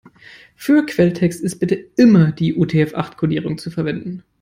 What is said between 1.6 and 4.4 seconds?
immer die UTF-acht-Kodierung zu verwenden.